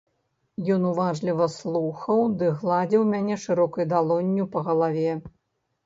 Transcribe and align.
Ён 0.75 0.87
уважліва 0.91 1.47
слухаў 1.57 2.19
ды 2.41 2.51
гладзіў 2.63 3.07
мяне 3.13 3.41
шырокай 3.47 3.91
далонню 3.95 4.53
па 4.57 4.69
галаве. 4.73 5.11